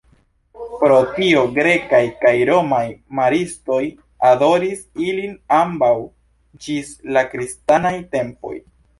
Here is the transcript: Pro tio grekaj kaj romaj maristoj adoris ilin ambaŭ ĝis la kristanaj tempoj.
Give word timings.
Pro 0.83 0.95
tio 1.15 1.41
grekaj 1.57 1.97
kaj 2.21 2.31
romaj 2.49 2.85
maristoj 3.19 3.81
adoris 4.29 4.81
ilin 5.09 5.35
ambaŭ 5.57 5.91
ĝis 6.65 6.89
la 7.17 7.25
kristanaj 7.35 7.93
tempoj. 8.17 8.55